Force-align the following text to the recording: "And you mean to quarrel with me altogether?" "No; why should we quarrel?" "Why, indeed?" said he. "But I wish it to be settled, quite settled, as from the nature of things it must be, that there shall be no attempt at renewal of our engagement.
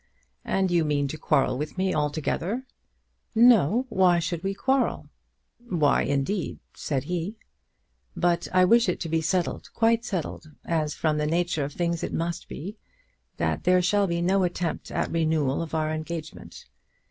"And 0.43 0.71
you 0.71 0.83
mean 0.83 1.07
to 1.09 1.17
quarrel 1.19 1.59
with 1.59 1.77
me 1.77 1.93
altogether?" 1.93 2.65
"No; 3.35 3.85
why 3.89 4.17
should 4.17 4.41
we 4.43 4.55
quarrel?" 4.55 5.09
"Why, 5.69 6.01
indeed?" 6.01 6.57
said 6.73 7.03
he. 7.03 7.35
"But 8.15 8.47
I 8.51 8.65
wish 8.65 8.89
it 8.89 8.99
to 9.01 9.09
be 9.09 9.21
settled, 9.21 9.71
quite 9.75 10.03
settled, 10.03 10.53
as 10.65 10.95
from 10.95 11.19
the 11.19 11.27
nature 11.27 11.63
of 11.63 11.73
things 11.73 12.01
it 12.03 12.13
must 12.15 12.49
be, 12.49 12.77
that 13.37 13.63
there 13.63 13.83
shall 13.83 14.07
be 14.07 14.23
no 14.23 14.41
attempt 14.41 14.89
at 14.89 15.11
renewal 15.11 15.61
of 15.61 15.75
our 15.75 15.91
engagement. 15.93 16.65